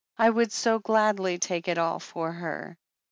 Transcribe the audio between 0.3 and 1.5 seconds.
would so gladly